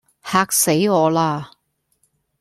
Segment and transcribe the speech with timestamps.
[0.23, 1.51] 嚇死我啦